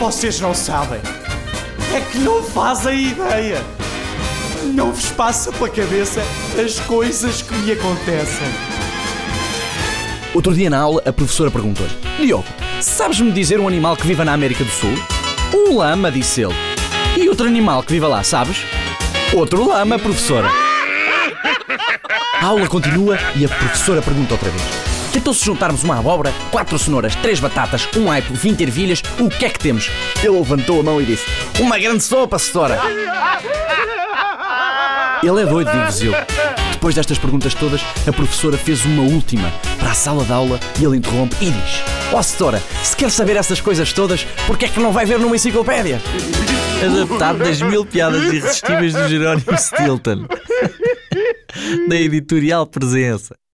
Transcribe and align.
Vocês 0.00 0.40
não 0.40 0.54
sabem. 0.54 0.98
É 1.94 2.00
que 2.00 2.16
não 2.20 2.42
fazem 2.42 3.08
ideia. 3.08 3.62
Não 4.74 4.92
vos 4.92 5.10
passa 5.10 5.52
pela 5.52 5.68
cabeça 5.68 6.22
as 6.58 6.80
coisas 6.80 7.42
que 7.42 7.54
me 7.56 7.72
acontecem. 7.72 8.48
Outro 10.32 10.54
dia 10.54 10.70
na 10.70 10.78
aula, 10.78 11.02
a 11.04 11.12
professora 11.12 11.50
perguntou-lhe: 11.50 11.92
Diogo, 12.16 12.46
sabes-me 12.80 13.30
dizer 13.30 13.60
um 13.60 13.68
animal 13.68 13.94
que 13.94 14.06
viva 14.06 14.24
na 14.24 14.32
América 14.32 14.64
do 14.64 14.70
Sul? 14.70 14.94
Um 15.54 15.76
lama, 15.76 16.10
disse 16.10 16.40
ele. 16.40 16.54
E 17.18 17.28
outro 17.28 17.46
animal 17.46 17.82
que 17.82 17.92
viva 17.92 18.08
lá, 18.08 18.24
sabes? 18.24 18.56
Outro 19.34 19.68
lama, 19.68 19.98
professora. 19.98 20.48
A 22.40 22.46
aula 22.46 22.66
continua 22.66 23.18
e 23.36 23.44
a 23.44 23.48
professora 23.50 24.00
pergunta 24.00 24.32
outra 24.32 24.48
vez: 24.48 24.89
Então, 25.14 25.34
se 25.34 25.44
juntarmos 25.44 25.82
uma 25.82 25.98
abóbora, 25.98 26.32
quatro 26.50 26.78
cenouras, 26.78 27.14
três 27.16 27.40
batatas, 27.40 27.88
um 27.96 28.10
aipo, 28.10 28.32
vinte 28.34 28.62
ervilhas, 28.62 29.02
o 29.18 29.28
que 29.28 29.44
é 29.44 29.50
que 29.50 29.58
temos? 29.58 29.90
Ele 30.22 30.30
levantou 30.30 30.80
a 30.80 30.82
mão 30.82 31.00
e 31.00 31.04
disse: 31.04 31.24
Uma 31.58 31.78
grande 31.78 32.02
sopa, 32.02 32.38
setora. 32.38 32.80
Ele 35.22 35.42
é 35.42 35.46
doido, 35.46 35.70
digo-vos 35.70 36.02
eu. 36.02 36.12
Depois 36.72 36.94
destas 36.94 37.18
perguntas 37.18 37.52
todas, 37.52 37.82
a 38.06 38.12
professora 38.12 38.56
fez 38.56 38.84
uma 38.86 39.02
última 39.02 39.52
para 39.78 39.90
a 39.90 39.94
sala 39.94 40.24
de 40.24 40.32
aula 40.32 40.58
e 40.80 40.84
ele 40.84 40.96
interrompe 40.96 41.36
e 41.40 41.50
diz: 41.50 41.82
Ó 42.12 42.18
oh, 42.18 42.22
setora, 42.22 42.62
se 42.82 42.96
quer 42.96 43.10
saber 43.10 43.36
essas 43.36 43.60
coisas 43.60 43.92
todas, 43.92 44.24
porquê 44.46 44.64
é 44.64 44.68
que 44.68 44.80
não 44.80 44.92
vai 44.92 45.04
ver 45.04 45.18
numa 45.18 45.36
enciclopédia? 45.36 46.00
Adaptado 46.82 47.40
das 47.40 47.60
mil 47.60 47.84
piadas 47.84 48.32
irresistíveis 48.32 48.94
do 48.94 49.08
Jerónimo 49.08 49.58
Stilton. 49.58 50.26
da 51.88 51.96
editorial 51.96 52.66
Presença. 52.66 53.39